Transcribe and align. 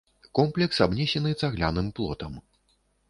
Комплекс 0.37 0.81
абнесены 0.85 1.33
цагляным 1.41 1.91
плотам. 1.95 2.33